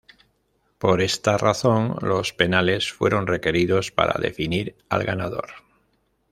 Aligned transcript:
Por 0.79 0.99
esta 0.99 1.37
razón, 1.37 1.95
los 2.01 2.33
penales 2.33 2.91
fueron 2.91 3.27
requeridos 3.27 3.91
para 3.91 4.19
definir 4.19 4.75
al 4.89 5.03
ganador. 5.03 5.49